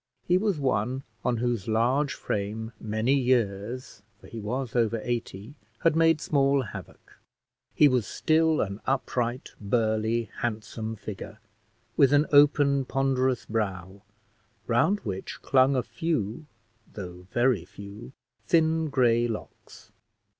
[0.27, 5.95] He was one on whose large frame many years, for he was over eighty, had
[5.95, 7.19] made small havoc;
[7.75, 11.37] he was still an upright, burly, handsome figure,
[11.97, 14.01] with an open, ponderous brow,
[14.65, 16.47] round which clung a few,
[16.91, 18.11] though very few,
[18.47, 19.91] thin gray locks.